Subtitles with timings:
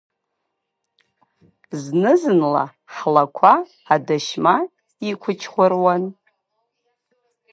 [1.83, 2.63] Зны-зынла
[2.95, 3.53] ҳлақәа
[3.93, 4.55] адашьма
[5.09, 6.03] иқәычхәыруан.